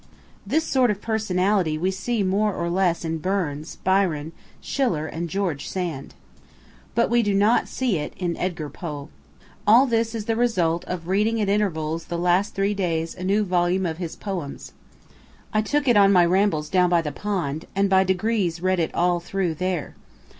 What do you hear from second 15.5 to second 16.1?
I took it